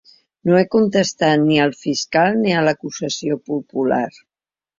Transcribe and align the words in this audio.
No 0.49 0.53
he 0.59 0.69
contestat 0.75 1.39
ni 1.49 1.59
al 1.65 1.75
fiscal 1.81 2.41
ni 2.41 2.55
a 2.55 2.65
l’acusació 2.69 3.39
popular. 3.53 4.03